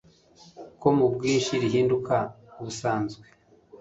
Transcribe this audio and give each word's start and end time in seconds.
ko 0.79 0.87
mu 0.97 1.05
bwinshi 1.13 1.51
rihinduka 1.61 2.15
ubusanzwe 2.59 3.25